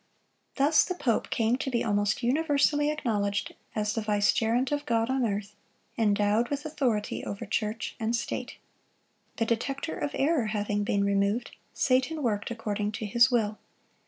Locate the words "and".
7.99-8.15